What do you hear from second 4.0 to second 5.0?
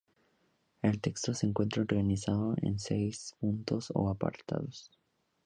apartados.